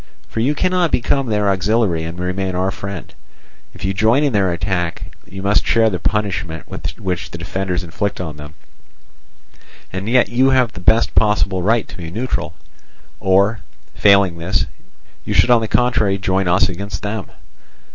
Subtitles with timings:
[0.27, 3.13] For you cannot become their auxiliary and remain our friend;
[3.75, 6.65] if you join in their attack, you must share the punishment
[6.97, 8.55] which the defenders inflict on them.
[9.93, 12.55] And yet you have the best possible right to be neutral,
[13.19, 13.59] or,
[13.93, 14.65] failing this,
[15.23, 17.27] you should on the contrary join us against them.